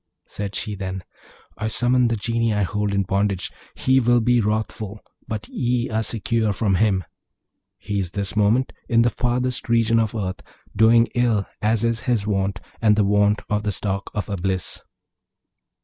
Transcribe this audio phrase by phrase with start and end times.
[0.25, 1.03] Said she then,
[1.59, 3.51] 'I summon the Genie I hold in bondage.
[3.75, 7.03] He will be wrathful; but ye are secure from him.
[7.77, 10.41] He's this moment in the farthest region of earth,
[10.75, 14.81] doing ill, as is his wont, and the wont of the stock of Eblis.'